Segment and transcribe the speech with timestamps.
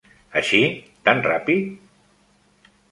[0.39, 0.61] Així,
[1.09, 1.77] tan ràpid?